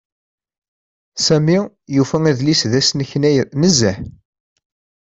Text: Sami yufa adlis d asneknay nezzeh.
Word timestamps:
Sami 1.25 1.57
yufa 1.95 2.17
adlis 2.31 2.61
d 2.71 2.73
asneknay 2.79 3.37
nezzeh. 3.61 3.97